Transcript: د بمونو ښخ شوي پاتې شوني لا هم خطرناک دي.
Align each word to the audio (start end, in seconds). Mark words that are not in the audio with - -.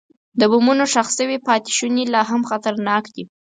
د 0.39 0.41
بمونو 0.51 0.83
ښخ 0.93 1.07
شوي 1.17 1.37
پاتې 1.47 1.71
شوني 1.77 2.03
لا 2.13 2.21
هم 2.29 2.41
خطرناک 2.49 3.03
دي. 3.15 3.23